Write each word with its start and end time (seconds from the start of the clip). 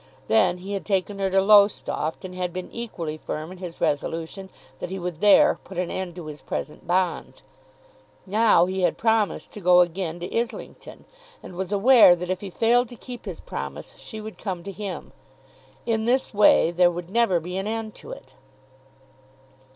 Then 0.27 0.57
he 0.57 0.73
had 0.73 0.83
taken 0.83 1.19
her 1.19 1.29
to 1.29 1.39
Lowestoft, 1.43 2.25
and 2.25 2.33
had 2.33 2.51
been 2.51 2.71
equally 2.71 3.17
firm 3.17 3.51
in 3.51 3.59
his 3.59 3.79
resolution 3.79 4.49
that 4.79 4.89
he 4.89 4.97
would 4.97 5.21
there 5.21 5.59
put 5.63 5.77
an 5.77 5.91
end 5.91 6.15
to 6.15 6.25
his 6.25 6.41
present 6.41 6.87
bonds. 6.87 7.43
Now 8.25 8.65
he 8.65 8.81
had 8.81 8.97
promised 8.97 9.51
to 9.51 9.61
go 9.61 9.81
again 9.81 10.19
to 10.19 10.35
Islington; 10.35 11.05
and 11.43 11.55
was 11.55 11.71
aware 11.71 12.15
that 12.15 12.31
if 12.31 12.41
he 12.41 12.49
failed 12.49 12.89
to 12.89 12.95
keep 12.95 13.25
his 13.25 13.39
promise, 13.39 13.95
she 13.97 14.19
would 14.19 14.39
come 14.39 14.63
to 14.63 14.71
him. 14.71 15.11
In 15.85 16.05
this 16.05 16.33
way 16.33 16.71
there 16.71 16.89
would 16.89 17.11
never 17.11 17.39
be 17.39 17.55
an 17.57 17.67
end 17.67 17.93
to 17.97 18.09
it. 18.11 18.33